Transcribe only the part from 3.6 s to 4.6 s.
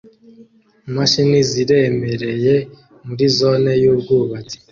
yubwubatsi